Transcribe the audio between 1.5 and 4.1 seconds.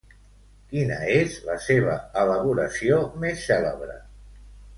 seva elaboració més cèlebre?